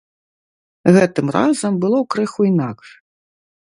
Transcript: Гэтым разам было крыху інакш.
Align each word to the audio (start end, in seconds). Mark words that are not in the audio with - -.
Гэтым 0.95 1.25
разам 1.37 1.73
было 1.87 2.03
крыху 2.17 2.41
інакш. 2.53 2.87